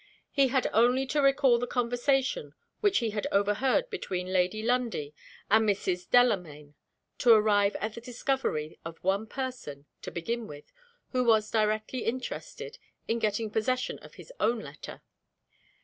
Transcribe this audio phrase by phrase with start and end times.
[0.31, 5.13] He had only to recall the conversation which he had overheard between Lady Lundie
[5.51, 6.09] and Mrs.
[6.09, 6.73] Delamayn
[7.19, 10.71] to arrive at the discovery of one person, to begin with,
[11.11, 15.03] who was directly interested in getting possession of his own letter.